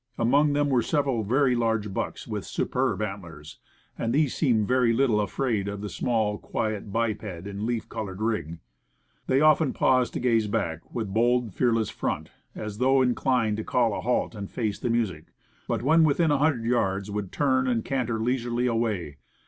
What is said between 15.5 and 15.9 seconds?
but